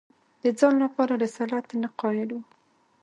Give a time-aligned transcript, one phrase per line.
[0.43, 2.41] د ځان لپاره رسالت نه قایل وو